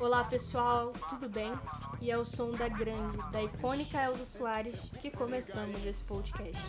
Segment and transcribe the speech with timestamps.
[0.00, 1.52] Olá pessoal, tudo bem?
[2.00, 6.62] E é o som da grande, da icônica Elza Soares que começamos esse podcast.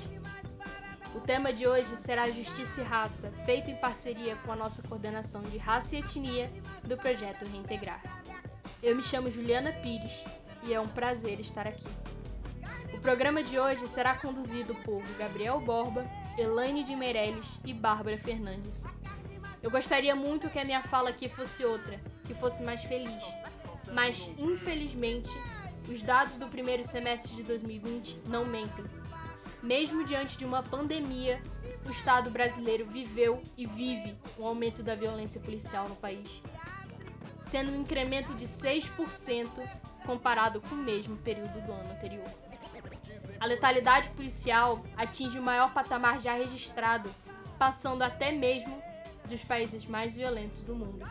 [1.15, 5.41] O tema de hoje será Justiça e Raça, feito em parceria com a nossa coordenação
[5.41, 6.51] de raça e etnia
[6.83, 8.01] do projeto Reintegrar.
[8.81, 10.23] Eu me chamo Juliana Pires
[10.63, 11.87] e é um prazer estar aqui.
[12.93, 16.05] O programa de hoje será conduzido por Gabriel Borba,
[16.37, 18.85] Elaine de Meirelles e Bárbara Fernandes.
[19.63, 23.23] Eu gostaria muito que a minha fala aqui fosse outra, que fosse mais feliz.
[23.91, 25.29] Mas, infelizmente,
[25.89, 28.85] os dados do primeiro semestre de 2020 não mentem.
[29.61, 31.41] Mesmo diante de uma pandemia,
[31.85, 36.41] o Estado brasileiro viveu e vive um aumento da violência policial no país,
[37.41, 39.49] sendo um incremento de 6%
[40.05, 42.29] comparado com o mesmo período do ano anterior.
[43.39, 47.09] A letalidade policial atinge o maior patamar já registrado,
[47.57, 48.81] passando até mesmo
[49.27, 51.05] dos países mais violentos do mundo.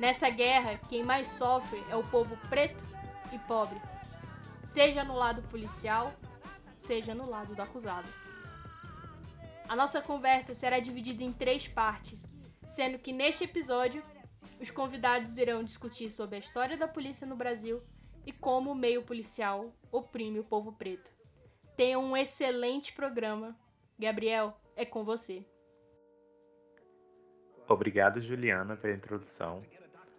[0.00, 2.84] Nessa guerra, quem mais sofre é o povo preto
[3.32, 3.80] e pobre,
[4.62, 6.12] seja no lado policial
[6.74, 8.08] seja no lado do acusado.
[9.68, 12.26] A nossa conversa será dividida em três partes,
[12.66, 14.02] sendo que neste episódio
[14.60, 17.82] os convidados irão discutir sobre a história da polícia no Brasil
[18.26, 21.12] e como o meio policial oprime o povo preto.
[21.76, 23.56] Tenham um excelente programa.
[23.98, 25.44] Gabriel, é com você.
[27.68, 29.62] Obrigado, Juliana, pela introdução.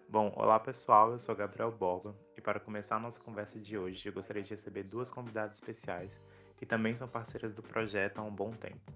[0.08, 4.08] Bom, olá pessoal, eu sou Gabriel Borba e para começar a nossa conversa de hoje
[4.08, 6.22] eu gostaria de receber duas convidadas especiais
[6.58, 8.94] que também são parceiras do projeto há um bom tempo,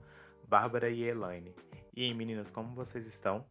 [0.48, 1.54] Bárbara e Elaine.
[1.96, 3.44] E aí, meninas, como vocês estão?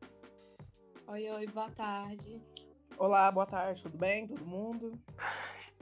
[1.08, 2.40] Oi, oi, boa tarde.
[2.96, 4.28] Olá, boa tarde, tudo bem?
[4.28, 4.98] Todo mundo?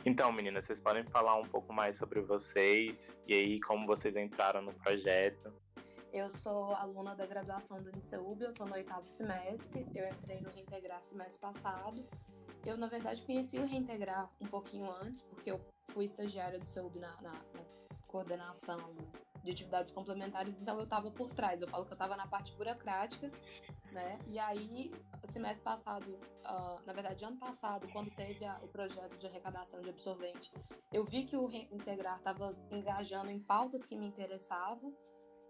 [0.04, 4.62] Então, meninas, vocês podem falar um pouco mais sobre vocês e aí como vocês entraram
[4.62, 5.52] no projeto?
[6.16, 9.86] Eu sou aluna da graduação do Uniceub, eu estou no oitavo semestre.
[9.94, 12.08] Eu entrei no Reintegrar semestre passado.
[12.64, 16.98] Eu, na verdade, conheci o Reintegrar um pouquinho antes, porque eu fui estagiária do CEUB
[16.98, 17.64] na, na, na
[18.06, 18.96] coordenação
[19.44, 21.60] de atividades complementares, então eu estava por trás.
[21.60, 23.30] Eu falo que eu estava na parte burocrática,
[23.92, 24.18] né?
[24.26, 24.90] E aí,
[25.26, 29.90] semestre passado, uh, na verdade, ano passado, quando teve a, o projeto de arrecadação de
[29.90, 30.50] absorvente,
[30.90, 34.96] eu vi que o Reintegrar estava engajando em pautas que me interessavam.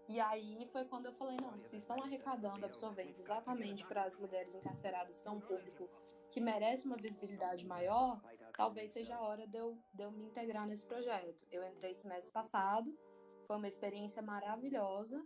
[0.07, 4.55] E aí foi quando eu falei, não, se estão arrecadando absorventes exatamente para as mulheres
[4.55, 5.89] encarceradas, que é um público
[6.31, 8.21] que merece uma visibilidade maior,
[8.53, 11.45] talvez seja a hora de eu, de eu me integrar nesse projeto.
[11.51, 12.97] Eu entrei semestre passado,
[13.45, 15.21] foi uma experiência maravilhosa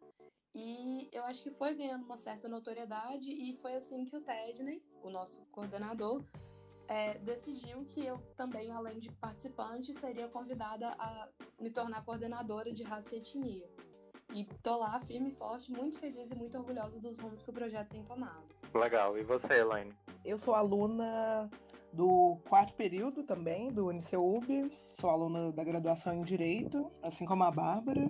[0.53, 4.83] e eu acho que foi ganhando uma certa notoriedade e foi assim que o Tedney,
[5.03, 6.23] o nosso coordenador,
[6.87, 12.83] é, decidiu que eu também, além de participante, seria convidada a me tornar coordenadora de
[12.83, 13.69] raça e etnia.
[14.33, 17.53] E tô lá firme e forte, muito feliz e muito orgulhosa dos rumos que o
[17.53, 18.43] projeto tem tomado.
[18.73, 19.17] Legal.
[19.17, 19.93] E você, Elaine?
[20.23, 21.49] Eu sou aluna
[21.91, 24.71] do quarto período também, do UniceuB.
[24.91, 28.09] Sou aluna da graduação em Direito, assim como a Bárbara.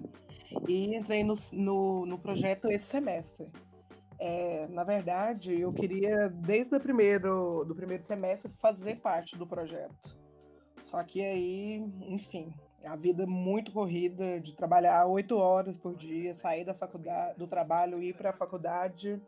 [0.67, 3.49] E entrei no, no, no projeto esse semestre.
[4.19, 10.15] É, na verdade, eu queria, desde o primeiro, do primeiro semestre, fazer parte do projeto.
[10.83, 12.53] Só que aí, enfim,
[12.83, 18.01] a vida muito corrida de trabalhar oito horas por dia, sair da faculdade, do trabalho,
[18.01, 19.21] ir para a faculdade,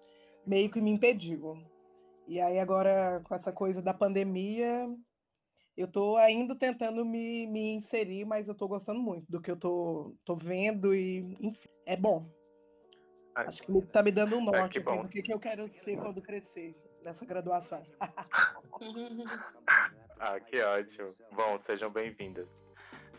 [0.46, 1.58] meio que me impediu.
[2.28, 4.90] E aí agora, com essa coisa da pandemia,
[5.76, 9.58] eu estou ainda tentando me, me inserir, mas eu estou gostando muito do que eu
[9.58, 12.30] tô, tô vendo e, enfim, é bom.
[13.36, 15.68] Ah, Acho que está me dando um é, norte é, do que, que eu quero
[15.68, 17.84] ser quando crescer nessa graduação.
[20.20, 21.16] ah, que ótimo.
[21.32, 22.48] Bom, sejam bem-vindas.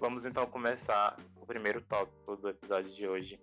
[0.00, 3.40] Vamos então começar o primeiro tópico do episódio de hoje.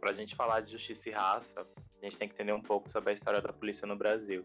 [0.00, 2.90] Para a gente falar de justiça e raça, a gente tem que entender um pouco
[2.90, 4.44] sobre a história da polícia no Brasil.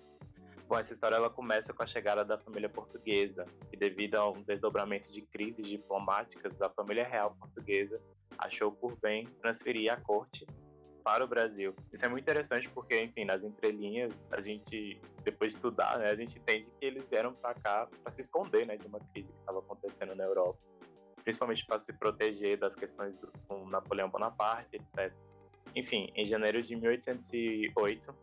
[0.67, 4.43] Bom, essa história ela começa com a chegada da família portuguesa, e devido a um
[4.43, 7.99] desdobramento de crises diplomáticas, a família real portuguesa
[8.37, 10.45] achou por bem transferir a corte
[11.03, 11.73] para o Brasil.
[11.91, 16.15] Isso é muito interessante porque, enfim, nas entrelinhas, a gente, depois de estudar, né, a
[16.15, 19.39] gente entende que eles vieram para cá para se esconder né, de uma crise que
[19.39, 20.59] estava acontecendo na Europa,
[21.27, 25.13] principalmente para se proteger das questões do, com Napoleão Bonaparte, etc.
[25.75, 28.15] Enfim, em janeiro de 1808,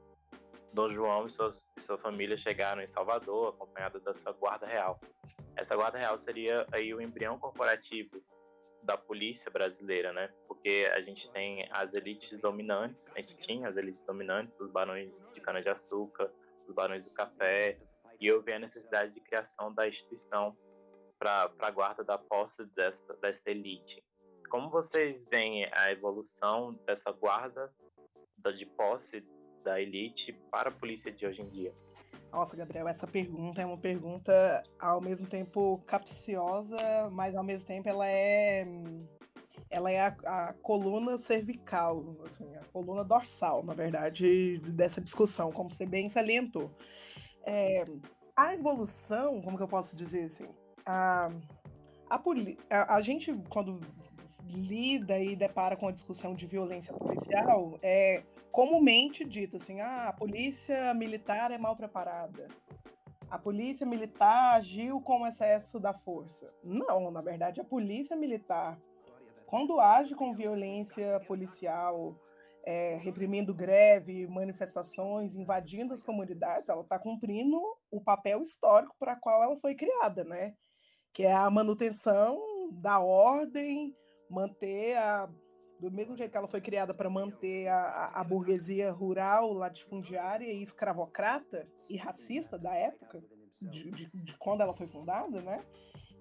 [0.72, 4.98] Dom João e, suas, e sua família chegaram em Salvador, acompanhados dessa guarda real.
[5.54, 8.24] Essa guarda real seria aí o embrião corporativo
[8.82, 10.30] da polícia brasileira, né?
[10.48, 15.12] Porque a gente tem as elites dominantes, a gente tinha as elites dominantes, os barões
[15.34, 16.32] de cana-de-açúcar,
[16.66, 17.78] os barões do café,
[18.18, 20.56] e houve a necessidade de criação da instituição
[21.18, 24.02] para a guarda da posse dessa, dessa elite.
[24.50, 27.72] Como vocês veem a evolução dessa guarda
[28.56, 29.26] de posse
[29.64, 31.74] da elite para a polícia de hoje em dia?
[32.30, 37.88] Nossa, Gabriel, essa pergunta é uma pergunta ao mesmo tempo capciosa, mas ao mesmo tempo
[37.88, 38.66] ela é
[39.70, 45.70] ela é a, a, coluna cervical, assim, a coluna dorsal, na verdade, dessa discussão, como
[45.70, 46.70] você bem salientou.
[47.44, 47.84] É,
[48.36, 50.48] a evolução, como que eu posso dizer assim,
[50.86, 51.30] a,
[52.10, 52.20] a,
[52.70, 53.80] a, a gente, quando
[54.46, 58.22] lida e depara com a discussão de violência policial, é
[58.52, 62.48] comumente dito assim, ah, a polícia militar é mal preparada.
[63.30, 66.52] A polícia militar agiu com excesso da força.
[66.62, 68.78] Não, na verdade, a polícia militar
[69.54, 72.18] quando age com violência policial,
[72.66, 79.42] é, reprimindo greve, manifestações, invadindo as comunidades, ela está cumprindo o papel histórico para qual
[79.44, 80.54] ela foi criada, né?
[81.14, 82.38] Que é a manutenção
[82.72, 83.96] da ordem,
[84.28, 85.28] manter a
[85.80, 90.62] do mesmo jeito que ela foi criada para manter a, a, burguesia rural, latifundiária e
[90.62, 93.22] escravocrata e racista da época,
[93.60, 95.62] de, de, de quando ela foi fundada, né?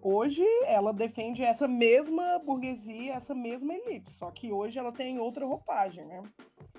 [0.02, 5.46] Hoje ela defende essa mesma burguesia, essa mesma elite, só que hoje ela tem outra
[5.46, 6.22] roupagem, né?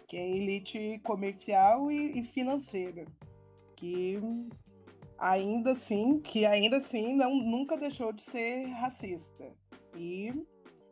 [0.07, 3.07] Que é elite comercial e, e financeira,
[3.77, 4.21] que
[5.19, 9.53] ainda assim, que ainda assim não, nunca deixou de ser racista.
[9.97, 10.33] E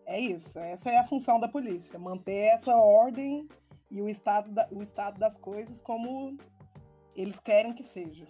[0.06, 3.48] é isso, essa é a função da polícia, manter essa ordem
[3.90, 6.36] e o estado, da, o estado das coisas como
[7.14, 8.26] eles querem que seja,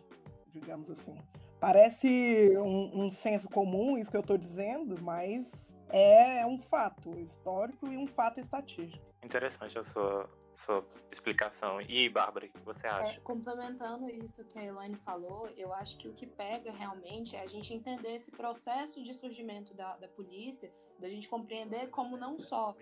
[0.48, 1.14] digamos assim.
[1.60, 7.86] Parece um, um senso comum isso que eu estou dizendo, mas é um fato histórico
[7.86, 9.04] e um fato estatístico.
[9.22, 10.28] Interessante a sua,
[10.64, 11.80] sua explicação.
[11.80, 13.16] E, Bárbara, o que você acha?
[13.16, 17.42] É, complementando isso que a Elaine falou, eu acho que o que pega realmente é
[17.42, 22.38] a gente entender esse processo de surgimento da, da polícia, da gente compreender como não
[22.38, 22.76] só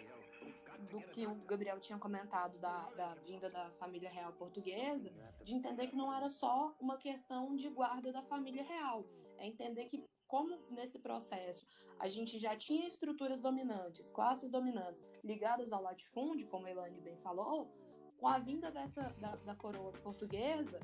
[0.90, 5.12] do que o Gabriel tinha comentado da, da vinda da família real portuguesa,
[5.44, 9.04] de entender que não era só uma questão de guarda da família real,
[9.38, 11.66] é entender que como nesse processo
[11.98, 17.16] a gente já tinha estruturas dominantes, classes dominantes ligadas ao latifúndio, como a Elane bem
[17.18, 17.68] falou,
[18.16, 20.78] com a vinda dessa da, da coroa portuguesa,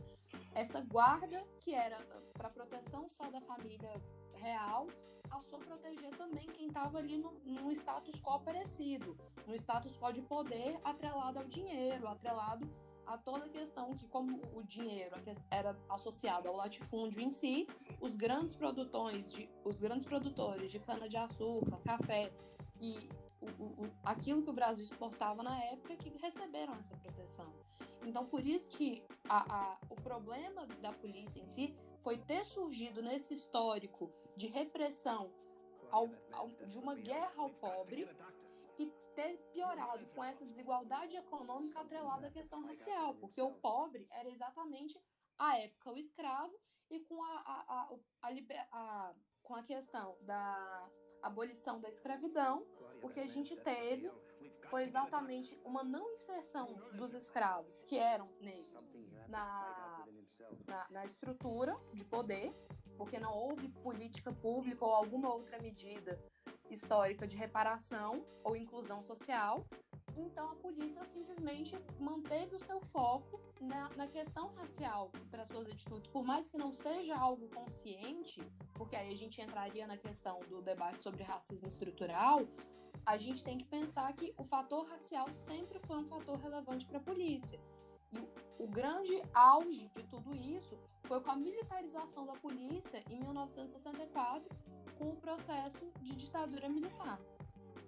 [0.53, 1.97] essa guarda que era
[2.33, 3.93] para proteção só da família
[4.35, 4.89] real
[5.29, 9.17] passou a proteger também quem estava ali no, no status quo parecido,
[9.47, 12.67] no status quo de poder atrelado ao dinheiro, atrelado
[13.07, 15.15] a toda a questão que, como o dinheiro
[15.51, 17.67] era associado ao latifúndio em si,
[18.01, 22.33] os grandes produtores de, os grandes produtores de cana-de-açúcar, café
[22.81, 23.09] e
[23.41, 27.53] o, o, aquilo que o Brasil exportava na época que receberam essa proteção.
[28.05, 33.03] Então, por isso que a, a, o problema da polícia em si foi ter surgido
[33.03, 35.31] nesse histórico de repressão
[35.91, 38.09] ao, ao, de uma guerra ao pobre
[39.17, 45.01] ter piorado com essa desigualdade econômica atrelada à questão racial, porque o pobre era exatamente
[45.39, 46.55] a época o escravo
[46.91, 47.89] e com a, a,
[48.23, 48.29] a,
[48.73, 50.91] a, com a questão da
[51.23, 52.65] abolição da escravidão,
[53.03, 54.11] o que a gente teve
[54.71, 58.85] foi exatamente uma não inserção dos escravos, que eram negros,
[59.29, 60.07] na,
[60.67, 62.51] na, na estrutura de poder,
[62.97, 66.21] porque não houve política pública ou alguma outra medida
[66.71, 69.65] histórica de reparação ou inclusão social.
[70.17, 76.09] Então a polícia simplesmente manteve o seu foco na, na questão racial para suas atitudes,
[76.09, 78.41] por mais que não seja algo consciente,
[78.75, 82.47] porque aí a gente entraria na questão do debate sobre racismo estrutural,
[83.05, 86.99] a gente tem que pensar que o fator racial sempre foi um fator relevante para
[86.99, 87.61] a polícia.
[88.13, 88.19] E
[88.59, 94.49] o grande auge de tudo isso foi com a militarização da polícia em 1964,
[94.99, 97.21] com o processo de ditadura militar.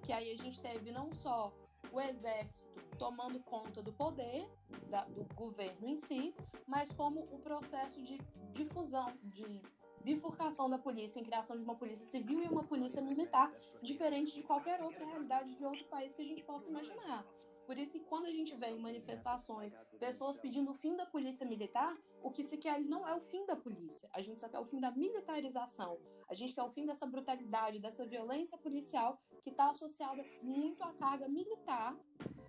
[0.02, 1.52] Que aí a gente teve não só
[1.92, 4.48] o exército tomando conta do poder
[4.88, 6.34] da, do governo em si,
[6.66, 8.18] mas como o processo de
[8.52, 9.62] difusão, de
[10.02, 14.42] bifurcação da polícia em criação de uma polícia civil e uma polícia militar, diferente de
[14.42, 17.24] qualquer outra realidade de outro país que a gente possa imaginar.
[17.68, 21.44] Por isso que quando a gente vê em manifestações pessoas pedindo o fim da polícia
[21.44, 24.08] militar, o que se quer não é o fim da polícia.
[24.14, 25.98] A gente só quer o fim da militarização.
[26.30, 30.94] A gente quer o fim dessa brutalidade, dessa violência policial que está associada muito à
[30.94, 31.94] carga militar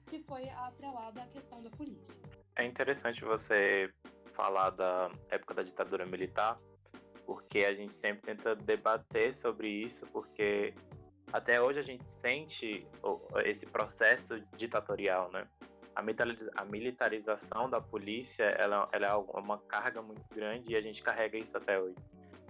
[0.08, 2.18] que foi atrelada à questão da polícia.
[2.56, 3.94] É interessante você
[4.32, 6.58] falar da época da ditadura militar,
[7.26, 10.74] porque a gente sempre tenta debater sobre isso, porque
[11.32, 12.88] até hoje a gente sente
[13.46, 15.48] esse processo ditatorial, né?
[15.96, 21.38] A militarização da polícia, ela, ela é uma carga muito grande e a gente carrega
[21.38, 21.96] isso até hoje.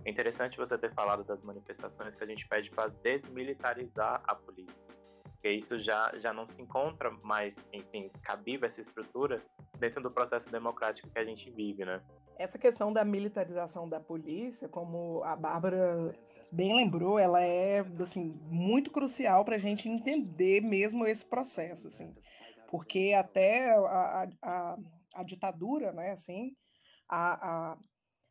[0.05, 4.85] É interessante você ter falado das manifestações que a gente pede para desmilitarizar a polícia,
[5.23, 9.41] porque isso já, já não se encontra mais, enfim, cabível essa estrutura
[9.79, 12.01] dentro do processo democrático que a gente vive, né?
[12.39, 16.15] essa questão da militarização da polícia, como a Bárbara
[16.51, 22.13] bem lembrou, ela é assim muito crucial para a gente entender mesmo esse processo, assim,
[22.69, 24.77] porque até a, a,
[25.15, 26.55] a ditadura, né, assim,
[27.07, 27.77] a, a,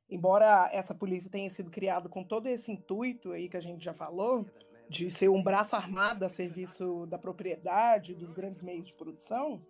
[0.09, 3.93] embora essa polícia tenha sido criada com todo esse intuito aí que a gente já
[3.93, 4.47] falou,
[4.89, 9.63] de ser um braço armado a serviço da propriedade, dos grandes meios de produção,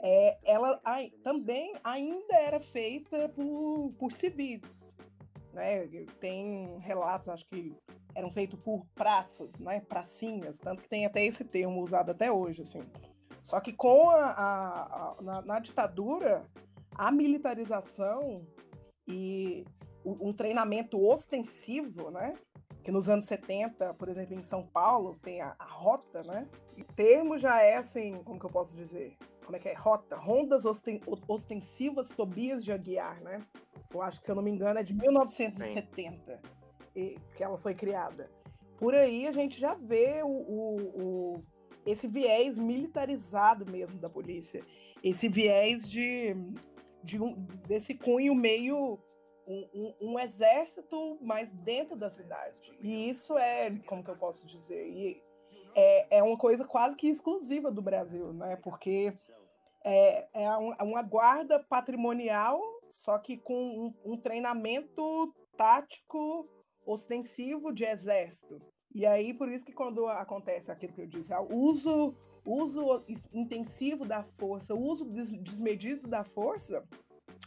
[0.00, 4.87] é, ela ai, também ainda era feita por, por civis,
[5.58, 5.88] né?
[6.20, 7.74] Tem relatos, acho que
[8.14, 9.80] eram feitos por praças, né?
[9.80, 12.80] Pracinhas, tanto que tem até esse termo usado até hoje, assim.
[13.42, 14.82] Só que com a, a,
[15.18, 16.44] a na, na, ditadura,
[16.94, 18.46] a militarização
[19.06, 19.64] e
[20.04, 22.34] um treinamento ostensivo, né?
[22.84, 26.48] Que nos anos 70, por exemplo, em São Paulo, tem a, a rota, né?
[26.78, 29.16] O termo já é assim, como que eu posso dizer?
[29.44, 29.74] Como é que é?
[29.74, 33.44] Rota, rondas osten, ostensivas Tobias de Aguiar, né?
[33.92, 36.40] Eu acho que se eu não me engano é de 1970
[36.94, 38.30] e, que ela foi criada.
[38.76, 41.44] Por aí a gente já vê o, o, o,
[41.86, 44.62] esse viés militarizado mesmo da polícia,
[45.02, 46.36] esse viés de,
[47.02, 47.34] de um,
[47.66, 48.98] desse cunho meio
[49.46, 52.70] um, um, um, exército mais dentro da cidade.
[52.80, 55.22] E isso é, como que eu posso dizer, e
[55.74, 58.56] é, é uma coisa quase que exclusiva do Brasil, né?
[58.56, 59.12] Porque
[59.82, 60.50] é, é
[60.82, 66.48] uma guarda patrimonial só que com um, um treinamento tático
[66.84, 68.60] ostensivo de exército.
[68.94, 72.14] E aí, por isso que quando acontece aquilo que eu disse, o uso,
[72.44, 76.82] uso intensivo da força, o uso des desmedido da força,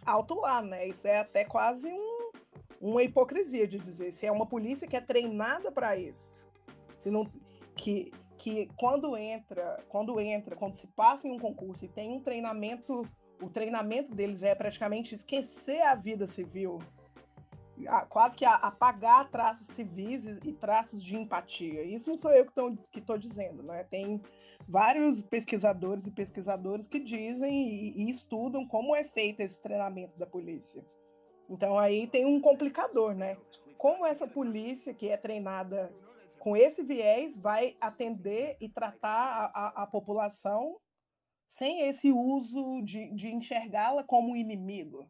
[0.05, 0.87] alto lá, né?
[0.87, 2.31] Isso é até quase um,
[2.79, 4.11] uma hipocrisia de dizer.
[4.11, 6.45] Se é uma polícia que é treinada para isso,
[6.97, 7.25] se não,
[7.75, 12.21] que, que quando entra, quando entra, quando se passa em um concurso e tem um
[12.21, 13.01] treinamento
[13.41, 16.79] o treinamento deles é praticamente esquecer a vida civil,
[18.09, 21.83] quase que apagar traços civis e traços de empatia.
[21.83, 22.45] Isso não sou eu
[22.91, 23.83] que estou dizendo, né?
[23.85, 24.21] Tem
[24.67, 30.27] vários pesquisadores e pesquisadoras que dizem e, e estudam como é feito esse treinamento da
[30.27, 30.85] polícia.
[31.49, 33.35] Então aí tem um complicador, né?
[33.77, 35.91] Como essa polícia que é treinada
[36.39, 40.77] com esse viés vai atender e tratar a, a, a população
[41.51, 45.07] sem esse uso de, de enxergá-la como inimigo.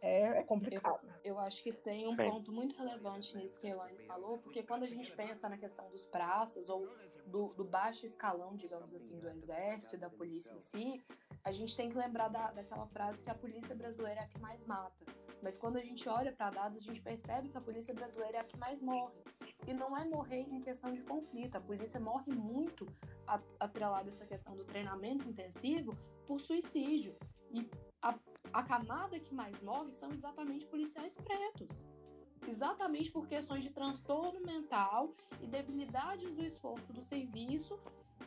[0.00, 1.00] É, é complicado.
[1.24, 2.30] Eu, eu, acho que tem um Sim.
[2.30, 5.88] ponto muito relevante nisso que a Elaine falou, porque quando a gente pensa na questão
[5.90, 6.86] dos praças ou
[7.26, 11.02] do, do, baixo escalão, digamos assim, do exército e da polícia em si,
[11.42, 14.38] a gente tem que lembrar da, daquela frase que a polícia brasileira é a que
[14.38, 15.06] mais mata.
[15.42, 18.40] Mas quando a gente olha para dados, a gente percebe que a polícia brasileira é
[18.40, 19.14] a que mais morre.
[19.66, 21.56] E não é morrer em questão de conflito.
[21.56, 22.86] A polícia morre muito
[23.58, 27.16] atrelada a essa questão do treinamento intensivo por suicídio.
[27.50, 27.68] E
[28.02, 28.18] a,
[28.52, 31.84] a camada que mais morre são exatamente policiais pretos.
[32.46, 37.78] Exatamente por questões de transtorno mental e debilidades do esforço do serviço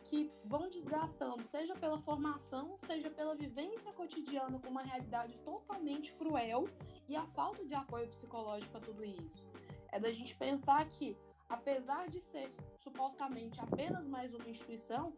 [0.03, 6.67] que vão desgastando, seja pela formação, seja pela vivência cotidiana com uma realidade totalmente cruel
[7.07, 9.47] e a falta de apoio psicológico a tudo isso.
[9.91, 11.17] É da gente pensar que
[11.49, 12.49] apesar de ser
[12.79, 15.13] supostamente apenas mais uma instituição,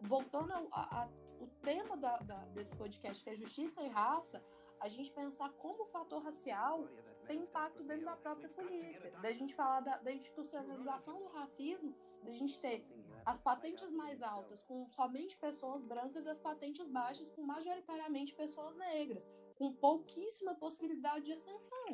[0.00, 1.08] voltando ao a, a,
[1.40, 4.42] o tema da, da, desse podcast, que é justiça e raça,
[4.80, 6.88] a gente pensar como o fator racial
[7.26, 12.32] tem impacto dentro da própria polícia, da gente falar da, da institucionalização do racismo, da
[12.32, 12.84] gente ter
[13.24, 18.74] as patentes mais altas com somente pessoas brancas e as patentes baixas com majoritariamente pessoas
[18.76, 21.86] negras, com pouquíssima possibilidade de ascensão.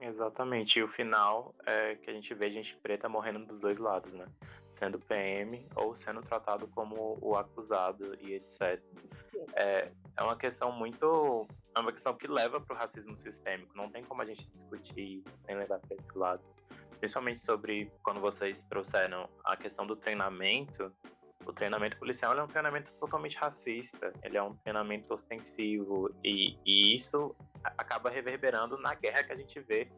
[0.00, 0.78] Exatamente.
[0.78, 4.26] E o final é que a gente vê gente preta morrendo dos dois lados, né?
[4.72, 8.82] Sendo PM ou sendo tratado como o acusado e etc.
[9.54, 11.46] É, é uma questão muito.
[11.74, 13.76] É uma questão que leva para o racismo sistêmico.
[13.76, 16.42] Não tem como a gente discutir sem levar para esse lado.
[16.98, 20.92] Principalmente sobre quando vocês trouxeram a questão do treinamento
[21.50, 26.94] o treinamento policial é um treinamento totalmente racista, ele é um treinamento ostensivo e, e
[26.94, 27.34] isso
[27.76, 29.88] acaba reverberando na guerra que a gente vê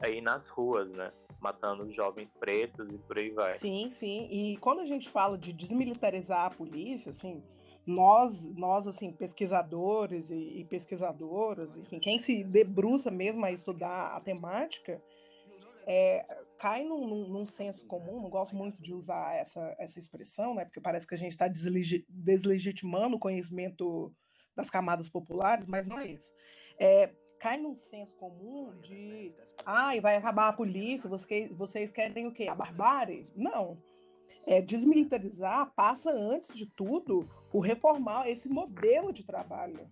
[0.00, 1.10] aí nas ruas, né?
[1.40, 3.54] Matando jovens pretos e por aí vai.
[3.54, 4.28] Sim, sim.
[4.30, 7.42] E quando a gente fala de desmilitarizar a polícia, assim,
[7.86, 14.20] nós, nós assim, pesquisadores e, e pesquisadoras, enfim, quem se debruça mesmo a estudar a
[14.20, 15.00] temática,
[15.86, 16.26] é,
[16.58, 20.64] cai num, num, num, senso comum, não gosto muito de usar essa, essa expressão, né,
[20.64, 24.12] porque parece que a gente está deslegitimando o conhecimento
[24.54, 26.32] das camadas populares, mas não é isso.
[26.78, 29.32] É, cai num senso comum de,
[29.64, 32.48] ai, ah, vai acabar a polícia, vocês, vocês querem o quê?
[32.48, 33.28] A barbárie?
[33.36, 33.78] Não.
[34.46, 39.90] É, desmilitarizar passa, antes de tudo, por reformar esse modelo de trabalho.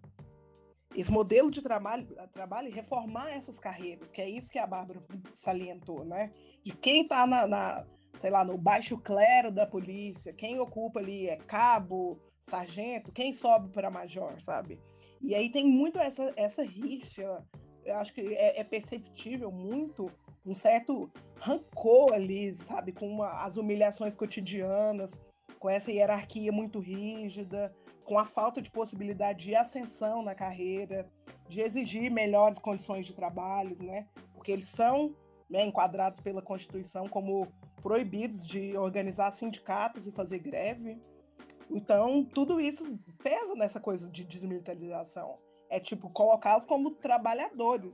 [0.95, 5.03] esse modelo de trabalho, trabalho e reformar essas carreiras, que é isso que a Bárbara
[5.33, 6.33] salientou, né?
[6.65, 7.85] De quem está na, na,
[8.21, 13.69] sei lá, no baixo clero da polícia, quem ocupa ali é cabo, sargento, quem sobe
[13.71, 14.81] para major, sabe?
[15.21, 17.45] E aí tem muito essa, essa rixa,
[17.85, 20.11] eu acho que é, é perceptível muito
[20.45, 25.21] um certo rancor ali, sabe, com uma, as humilhações cotidianas,
[25.59, 31.09] com essa hierarquia muito rígida, com a falta de possibilidade de ascensão na carreira,
[31.49, 34.07] de exigir melhores condições de trabalho, né?
[34.35, 35.15] Porque eles são
[35.49, 41.01] né, enquadrados pela Constituição como proibidos de organizar sindicatos e fazer greve.
[41.71, 45.39] Então, tudo isso pesa nessa coisa de desmilitarização.
[45.69, 47.93] É tipo colocá-los como trabalhadores.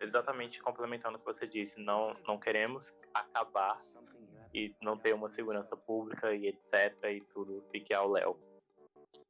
[0.00, 3.80] Exatamente complementando o que você disse, não, não queremos acabar
[4.52, 6.96] e não ter uma segurança pública e etc.
[7.04, 8.38] e tudo fique ao léu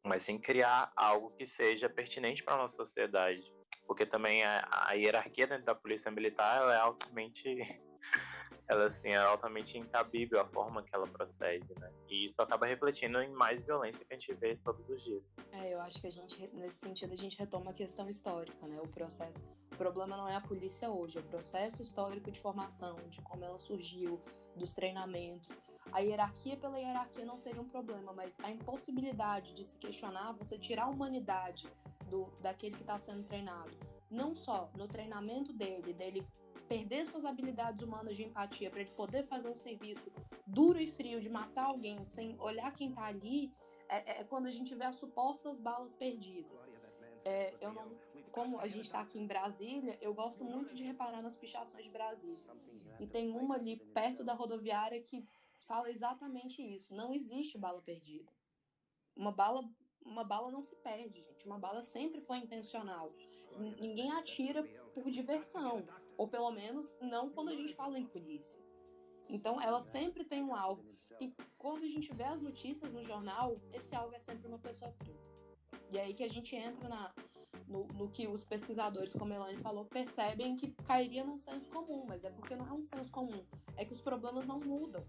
[0.04, 3.52] mas sim criar algo que seja pertinente para a nossa sociedade.
[3.92, 7.44] Porque também a, a, hierarquia dentro da polícia militar é altamente
[8.66, 11.92] ela assim é altamente incabível a forma que ela procede, né?
[12.08, 15.22] E isso acaba refletindo em mais violência que a gente vê todos os dias.
[15.52, 18.80] É, eu acho que a gente nesse sentido a gente retoma a questão histórica, né?
[18.82, 22.96] O processo, o problema não é a polícia hoje, é o processo histórico de formação,
[23.10, 24.22] de como ela surgiu,
[24.56, 25.60] dos treinamentos.
[25.92, 30.58] A hierarquia pela hierarquia não seria um problema, mas a impossibilidade de se questionar, você
[30.58, 31.68] tirar a humanidade
[32.08, 33.76] do daquele que está sendo treinado,
[34.10, 36.26] não só no treinamento dele, dele
[36.66, 40.10] perder suas habilidades humanas de empatia para ele poder fazer um serviço
[40.46, 43.52] duro e frio de matar alguém sem olhar quem está ali,
[43.88, 46.70] é, é, é, quando a gente vê as supostas balas perdidas.
[47.24, 47.92] É, eu não,
[48.30, 51.90] como a gente está aqui em Brasília, eu gosto muito de reparar nas pichações de
[51.90, 52.38] Brasília.
[52.98, 55.26] E tem uma ali perto da rodoviária que
[55.62, 56.94] fala exatamente isso.
[56.94, 58.32] Não existe bala perdida.
[59.16, 59.62] Uma bala,
[60.04, 61.46] uma bala não se perde, gente.
[61.46, 63.12] Uma bala sempre foi intencional.
[63.78, 64.62] Ninguém atira
[64.94, 65.86] por diversão
[66.16, 68.60] ou pelo menos não quando a gente fala em polícia.
[69.28, 70.84] Então ela sempre tem um alvo.
[71.20, 74.92] E quando a gente vê as notícias no jornal, esse alvo é sempre uma pessoa
[74.92, 75.32] preta.
[75.90, 77.14] E aí que a gente entra na,
[77.68, 82.04] no, no, que os pesquisadores, como a Elane falou, percebem que cairia num senso comum,
[82.08, 83.44] mas é porque não é um senso comum,
[83.76, 85.04] é que os problemas não mudam.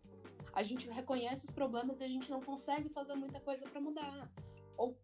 [0.53, 4.29] A gente reconhece os problemas e a gente não consegue fazer muita coisa para mudar.
[4.77, 4.95] Ou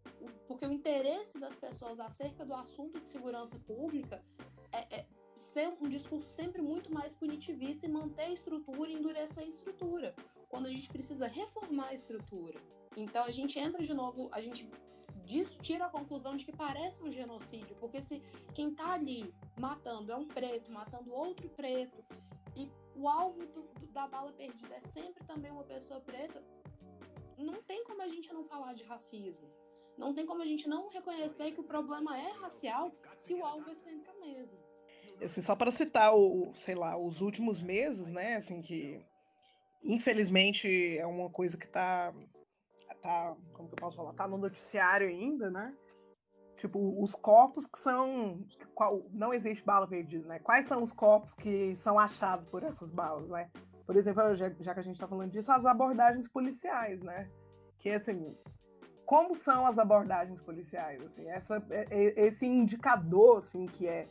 [0.47, 4.23] porque o interesse das pessoas acerca do assunto de segurança pública
[4.71, 9.43] é, é ser um discurso sempre muito mais punitivista e manter a estrutura e endurecer
[9.43, 10.15] a estrutura,
[10.47, 12.59] quando a gente precisa reformar a estrutura.
[12.95, 14.69] Então a gente entra de novo, a gente
[15.25, 18.21] disso tira a conclusão de que parece um genocídio, porque se
[18.53, 22.03] quem tá ali matando é um preto, matando outro preto,
[22.55, 26.43] e o alvo do, da bala perdida é sempre também uma pessoa preta,
[27.37, 29.47] não tem como a gente não falar de racismo.
[29.97, 33.69] Não tem como a gente não reconhecer que o problema é racial se o alvo
[33.69, 34.57] é sempre o mesmo
[35.25, 39.05] assim, só para citar o, sei lá, os últimos meses, né, assim que
[39.83, 42.13] infelizmente é uma coisa que tá
[43.01, 45.73] tá, como que eu posso falar, tá no noticiário ainda, né?
[46.57, 50.39] Tipo, os corpos que são qual, não existe bala perdida, né?
[50.39, 53.49] Quais são os corpos que são achados por essas balas, né?
[53.89, 57.27] Por exemplo, já, já que a gente está falando disso, as abordagens policiais, né?
[57.79, 58.37] Que assim,
[59.03, 64.05] como são as abordagens policiais, assim, essa, é, é, esse indicador, assim, que é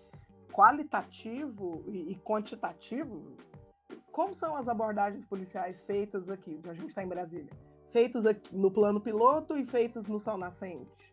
[0.52, 3.36] qualitativo e, quantitativo,
[4.10, 7.52] como são as abordagens policiais feitas aqui, a gente está em Brasília?
[7.92, 11.12] Feitas aqui no plano piloto e feitas no sol nascente.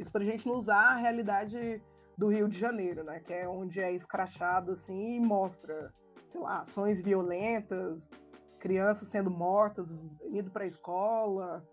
[0.00, 1.80] Isso para a gente não usar a realidade
[2.16, 3.20] do Rio de Janeiro, né?
[3.20, 5.92] Que é onde é escrachado assim e mostra,
[6.30, 8.08] sei lá, ações violentas,
[8.58, 9.90] crianças sendo mortas,
[10.30, 11.66] indo para a escola.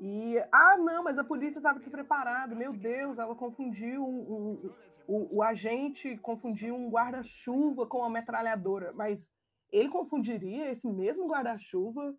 [0.00, 4.70] E, ah, não, mas a polícia estava despreparada, meu Deus, ela confundiu um, um,
[5.06, 9.24] o, o agente confundiu um guarda-chuva com uma metralhadora, mas
[9.70, 12.14] ele confundiria esse mesmo guarda-chuva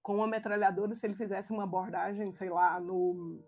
[0.00, 3.42] com uma metralhadora se ele fizesse uma abordagem, sei lá, no,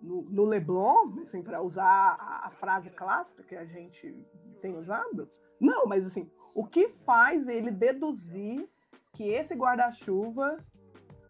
[0.00, 4.14] no, no Leblon, assim, para usar a, a, frase clássica que a gente
[4.60, 5.28] tem usado?
[5.60, 8.68] Não, mas assim, o que faz ele deduzir
[9.12, 10.58] que esse guarda-chuva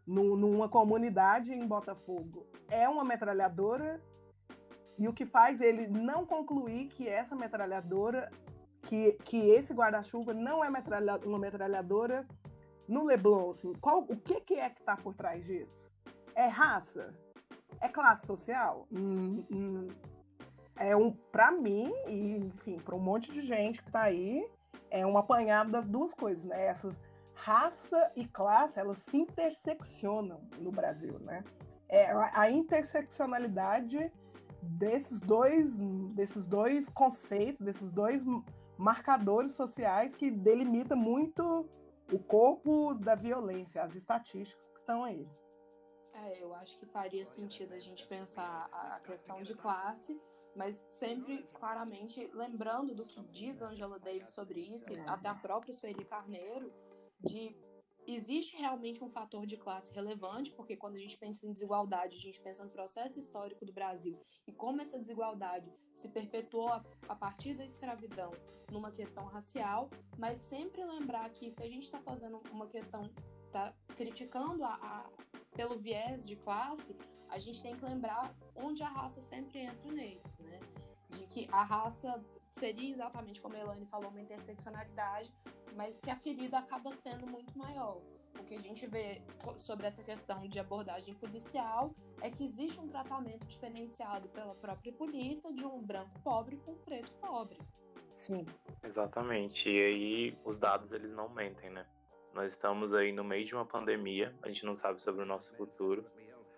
[0.06, 4.00] numa comunidade em Botafogo é uma metralhadora
[4.98, 8.30] e o que faz ele não concluir que essa metralhadora,
[8.82, 12.26] que, que esse guarda-chuva não é metralha, uma metralhadora
[12.88, 15.90] no Leblon, assim, qual, o que, que é que está por trás disso?
[16.34, 17.12] É raça?
[17.80, 18.86] É classe social?
[18.90, 19.88] Hum, hum,
[20.76, 24.46] é um, para mim e enfim, para um monte de gente que está aí,
[24.90, 26.66] é um apanhado das duas coisas, né?
[26.66, 26.96] Essas
[27.34, 31.44] raça e classe, elas se interseccionam no Brasil, né?
[31.88, 34.10] É, a interseccionalidade
[34.62, 35.76] desses dois,
[36.14, 38.24] desses dois conceitos, desses dois
[38.76, 41.68] marcadores sociais que delimitam muito
[42.12, 45.28] o corpo da violência, as estatísticas que estão aí.
[46.24, 50.18] É, eu acho que faria sentido a gente pensar a questão de classe,
[50.54, 56.04] mas sempre claramente lembrando do que diz Angela Davis sobre isso, até a própria Sueli
[56.04, 56.72] Carneiro,
[57.20, 57.54] de
[58.06, 62.18] existe realmente um fator de classe relevante, porque quando a gente pensa em desigualdade, a
[62.18, 67.54] gente pensa no processo histórico do Brasil e como essa desigualdade se perpetuou a, partir
[67.54, 68.30] da escravidão
[68.70, 73.10] numa questão racial, mas sempre lembrar que se a gente está fazendo uma questão,
[73.46, 75.10] está criticando a, a,
[75.56, 76.94] pelo viés de classe,
[77.28, 80.60] a gente tem que lembrar onde a raça sempre entra neles, né?
[81.10, 85.32] De que a raça seria exatamente como a Elaine falou, uma interseccionalidade,
[85.74, 88.00] mas que a ferida acaba sendo muito maior.
[88.38, 89.22] O que a gente vê
[89.56, 95.52] sobre essa questão de abordagem policial é que existe um tratamento diferenciado pela própria polícia
[95.52, 97.58] de um branco pobre com um preto pobre.
[98.14, 98.44] Sim.
[98.82, 99.68] Exatamente.
[99.68, 101.86] E aí os dados eles não mentem, né?
[102.36, 105.56] Nós estamos aí no meio de uma pandemia, a gente não sabe sobre o nosso
[105.56, 106.04] futuro.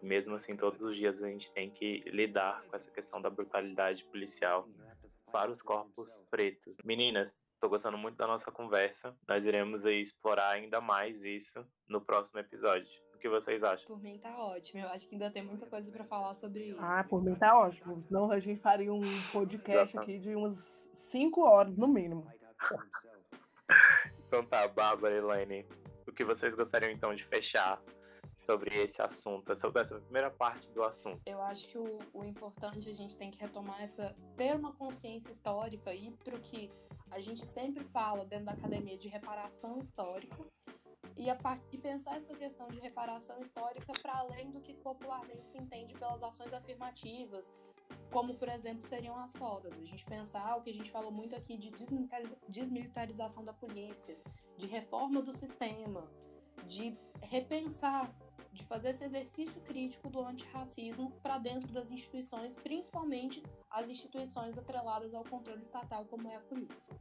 [0.02, 4.04] Mesmo assim, todos os dias a gente tem que lidar com essa questão da brutalidade
[4.06, 4.68] policial
[5.30, 6.74] para os corpos pretos.
[6.84, 9.14] Meninas, estou gostando muito da nossa conversa.
[9.28, 12.90] Nós iremos aí explorar ainda mais isso no próximo episódio.
[13.14, 13.86] O que vocês acham?
[13.86, 14.80] Por mim tá ótimo.
[14.80, 16.78] Eu acho que ainda tem muita coisa para falar sobre isso.
[16.80, 18.02] Ah, por mim tá ótimo.
[18.02, 19.98] Senão a gente faria um podcast Exatamente.
[19.98, 20.58] aqui de umas
[20.92, 22.26] 5 horas no mínimo.
[24.28, 25.66] tá, Bárbara Elaine.
[26.06, 27.82] O que vocês gostariam então de fechar
[28.38, 31.20] sobre esse assunto, sobre essa primeira parte do assunto?
[31.26, 35.32] Eu acho que o, o importante a gente tem que retomar essa ter uma consciência
[35.32, 36.70] histórica e para o que
[37.10, 40.36] a gente sempre fala dentro da academia de reparação histórica
[41.18, 41.36] e, a,
[41.72, 46.22] e pensar essa questão de reparação histórica para além do que popularmente se entende pelas
[46.22, 47.52] ações afirmativas,
[48.10, 49.72] como por exemplo seriam as cotas.
[49.72, 51.70] A gente pensar o que a gente falou muito aqui de
[52.48, 54.16] desmilitarização da polícia,
[54.56, 56.08] de reforma do sistema,
[56.66, 58.14] de repensar
[58.52, 65.14] de fazer esse exercício crítico do antirracismo para dentro das instituições, principalmente as instituições atreladas
[65.14, 66.96] ao controle estatal, como é a polícia.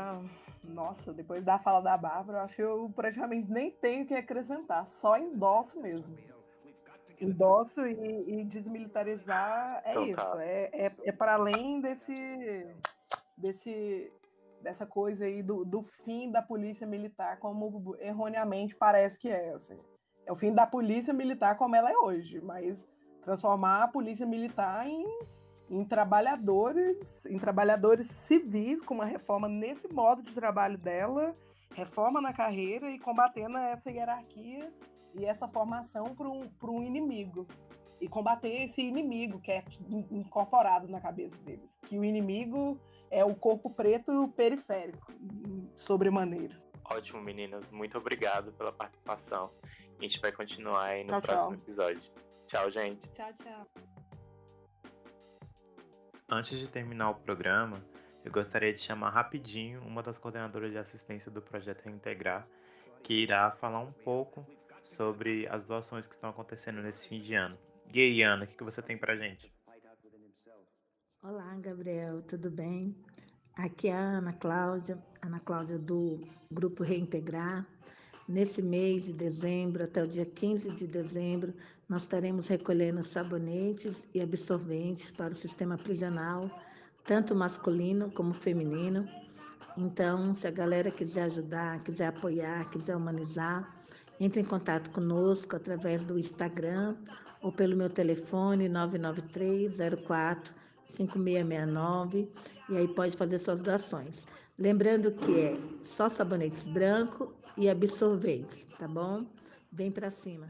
[0.00, 0.22] Ah,
[0.68, 4.86] nossa, depois da fala da Bárbara, acho que eu praticamente nem tenho o que acrescentar,
[4.86, 6.16] só endosso mesmo.
[7.20, 10.44] Endosso e, e desmilitarizar é então, isso, tá.
[10.44, 12.66] é, é, é para além desse,
[13.36, 14.12] desse,
[14.60, 19.50] dessa coisa aí do, do fim da polícia militar, como erroneamente parece que é.
[19.50, 19.78] Assim.
[20.26, 22.86] É o fim da polícia militar como ela é hoje, mas
[23.22, 25.06] transformar a polícia militar em,
[25.70, 31.34] em trabalhadores, em trabalhadores civis, com uma reforma nesse modo de trabalho dela,
[31.74, 34.72] reforma na carreira e combatendo essa hierarquia
[35.14, 37.46] e essa formação para um, um inimigo.
[38.00, 39.64] E combater esse inimigo que é
[40.10, 41.78] incorporado na cabeça deles.
[41.86, 42.78] Que o inimigo
[43.10, 45.12] é o corpo preto periférico,
[45.76, 46.60] sobremaneira.
[46.84, 47.70] Ótimo, meninas.
[47.70, 49.50] Muito obrigado pela participação.
[49.98, 51.62] A gente vai continuar aí no tchau, próximo tchau.
[51.62, 52.12] episódio.
[52.46, 53.08] Tchau, gente.
[53.12, 53.93] Tchau, tchau.
[56.28, 57.84] Antes de terminar o programa,
[58.24, 62.48] eu gostaria de chamar rapidinho uma das coordenadoras de assistência do projeto Reintegrar,
[63.02, 64.46] que irá falar um pouco
[64.82, 67.58] sobre as doações que estão acontecendo nesse fim de ano.
[67.92, 69.52] E aí, Ana, o que você tem pra gente?
[71.22, 72.96] Olá, Gabriel, tudo bem?
[73.58, 77.66] Aqui é a Ana Cláudia, Ana Cláudia do Grupo Reintegrar.
[78.26, 81.52] Nesse mês de dezembro, até o dia 15 de dezembro,
[81.86, 86.50] nós estaremos recolhendo sabonetes e absorventes para o sistema prisional,
[87.04, 89.06] tanto masculino como feminino.
[89.76, 93.70] Então, se a galera quiser ajudar, quiser apoiar, quiser humanizar,
[94.18, 96.94] entre em contato conosco através do Instagram
[97.42, 100.54] ou pelo meu telefone 993 04
[100.86, 102.32] 5669
[102.70, 104.24] e aí pode fazer suas doações.
[104.58, 109.26] Lembrando que é só sabonetes branco e absorventes, tá bom?
[109.72, 110.48] Vem para cima.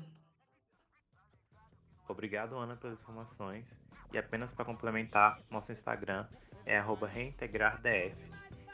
[2.09, 3.65] Obrigado, Ana, pelas informações.
[4.13, 6.27] E apenas para complementar, nosso Instagram
[6.65, 8.15] é reintegrardf.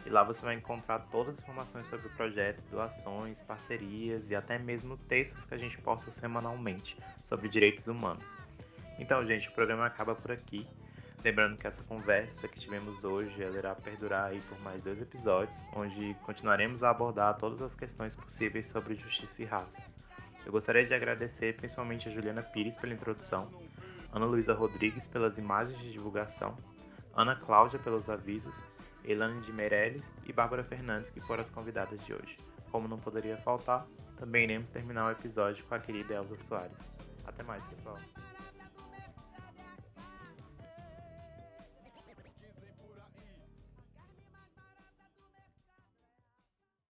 [0.04, 4.58] E lá você vai encontrar todas as informações sobre o projeto, doações, parcerias e até
[4.58, 8.36] mesmo textos que a gente posta semanalmente sobre direitos humanos.
[8.98, 10.66] Então, gente, o programa acaba por aqui.
[11.22, 15.62] Lembrando que essa conversa que tivemos hoje ela irá perdurar aí por mais dois episódios,
[15.74, 19.82] onde continuaremos a abordar todas as questões possíveis sobre justiça e raça.
[20.46, 23.50] Eu gostaria de agradecer principalmente a Juliana Pires pela introdução,
[24.10, 26.56] Ana Luísa Rodrigues pelas imagens de divulgação,
[27.14, 28.56] Ana Cláudia pelos avisos,
[29.04, 32.38] Elane de Meirelles e Bárbara Fernandes que foram as convidadas de hoje.
[32.72, 36.78] Como não poderia faltar, também iremos terminar o episódio com a querida Elza Soares.
[37.26, 37.98] Até mais, pessoal.